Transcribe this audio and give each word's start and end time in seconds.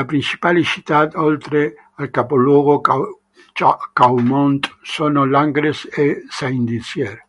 Le 0.00 0.04
principali 0.06 0.62
città, 0.62 1.10
oltre 1.14 1.74
al 1.96 2.10
capoluogo 2.10 2.80
Chaumont, 3.92 4.78
sono 4.84 5.24
Langres 5.24 5.88
e 5.90 6.24
Saint-Dizier. 6.28 7.26